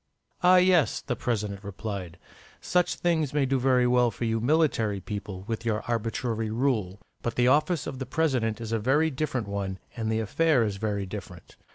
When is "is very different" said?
10.63-11.55